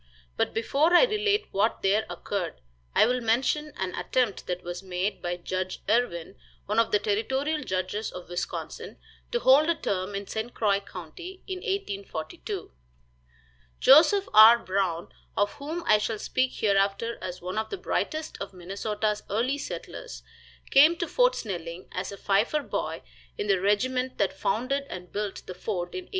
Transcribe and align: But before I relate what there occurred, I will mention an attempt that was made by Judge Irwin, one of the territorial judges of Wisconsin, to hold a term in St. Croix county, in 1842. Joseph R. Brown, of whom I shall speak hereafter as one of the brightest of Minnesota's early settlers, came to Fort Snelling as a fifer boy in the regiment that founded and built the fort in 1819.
But 0.35 0.51
before 0.51 0.95
I 0.95 1.03
relate 1.03 1.45
what 1.51 1.83
there 1.83 2.07
occurred, 2.09 2.55
I 2.95 3.05
will 3.05 3.21
mention 3.21 3.71
an 3.77 3.93
attempt 3.93 4.47
that 4.47 4.63
was 4.63 4.81
made 4.81 5.21
by 5.21 5.37
Judge 5.37 5.83
Irwin, 5.87 6.37
one 6.65 6.79
of 6.79 6.89
the 6.91 6.97
territorial 6.97 7.61
judges 7.63 8.11
of 8.11 8.27
Wisconsin, 8.27 8.97
to 9.31 9.37
hold 9.41 9.69
a 9.69 9.75
term 9.75 10.15
in 10.15 10.25
St. 10.25 10.55
Croix 10.55 10.79
county, 10.79 11.43
in 11.45 11.57
1842. 11.59 12.71
Joseph 13.79 14.27
R. 14.33 14.57
Brown, 14.57 15.09
of 15.37 15.51
whom 15.61 15.83
I 15.85 15.99
shall 15.99 16.17
speak 16.17 16.53
hereafter 16.53 17.19
as 17.21 17.39
one 17.39 17.59
of 17.59 17.69
the 17.69 17.77
brightest 17.77 18.39
of 18.41 18.53
Minnesota's 18.55 19.21
early 19.29 19.59
settlers, 19.59 20.23
came 20.71 20.95
to 20.97 21.07
Fort 21.07 21.35
Snelling 21.35 21.87
as 21.91 22.11
a 22.11 22.17
fifer 22.17 22.63
boy 22.63 23.03
in 23.37 23.45
the 23.45 23.61
regiment 23.61 24.17
that 24.17 24.33
founded 24.33 24.87
and 24.89 25.11
built 25.11 25.45
the 25.45 25.53
fort 25.53 25.93
in 25.93 26.05
1819. 26.05 26.09